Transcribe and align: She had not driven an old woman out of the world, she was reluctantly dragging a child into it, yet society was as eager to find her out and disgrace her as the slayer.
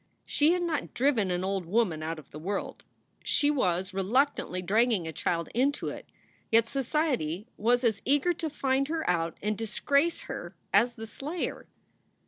She 0.25 0.53
had 0.53 0.63
not 0.63 0.95
driven 0.95 1.29
an 1.29 1.43
old 1.43 1.65
woman 1.67 2.01
out 2.01 2.17
of 2.17 2.31
the 2.31 2.39
world, 2.39 2.83
she 3.23 3.51
was 3.51 3.93
reluctantly 3.93 4.59
dragging 4.63 5.07
a 5.07 5.11
child 5.13 5.47
into 5.53 5.89
it, 5.89 6.09
yet 6.51 6.67
society 6.67 7.45
was 7.55 7.83
as 7.83 8.01
eager 8.03 8.33
to 8.33 8.49
find 8.49 8.87
her 8.87 9.07
out 9.07 9.37
and 9.43 9.55
disgrace 9.55 10.21
her 10.21 10.55
as 10.73 10.95
the 10.95 11.05
slayer. 11.05 11.67